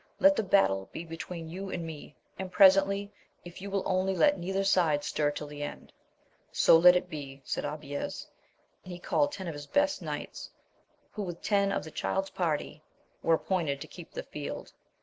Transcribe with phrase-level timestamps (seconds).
[0.19, 3.11] Let the battle be between you and me, and presently,
[3.45, 5.93] if you will, only let neither side stir till the end.—
[6.51, 8.25] So let it be, said Abies;
[8.83, 10.49] and he called ten of his best knights,
[11.11, 12.81] who, with ten knights of the Child's party,
[13.21, 14.73] were 1 AMADIS OF GAUL 55 apijointed to keep the field.